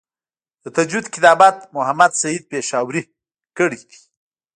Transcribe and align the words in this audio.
د 0.63 0.65
تجوید 0.77 1.05
کتابت 1.15 1.55
محمد 1.75 2.11
سعید 2.21 2.43
پشاوری 2.51 3.03
کړی 3.57 3.81
دی. 3.89 3.99